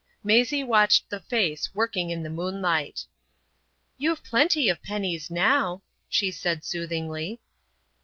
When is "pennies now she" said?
4.81-6.31